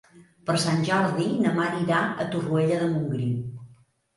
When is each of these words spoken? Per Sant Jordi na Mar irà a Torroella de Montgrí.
Per 0.49 0.53
Sant 0.63 0.79
Jordi 0.87 1.27
na 1.45 1.51
Mar 1.59 1.67
irà 1.81 1.99
a 2.25 2.27
Torroella 2.33 2.81
de 2.81 2.89
Montgrí. 2.95 3.29